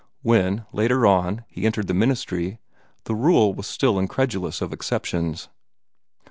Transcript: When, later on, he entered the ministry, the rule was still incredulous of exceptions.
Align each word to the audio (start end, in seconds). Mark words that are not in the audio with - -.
When, 0.23 0.65
later 0.73 1.05
on, 1.05 1.45
he 1.47 1.67
entered 1.67 1.85
the 1.85 1.93
ministry, 1.93 2.57
the 3.03 3.13
rule 3.13 3.53
was 3.53 3.67
still 3.67 3.99
incredulous 3.99 4.59
of 4.59 4.73
exceptions. 4.73 5.47